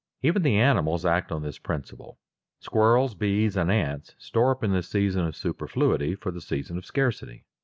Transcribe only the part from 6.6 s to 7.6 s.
of scarcity.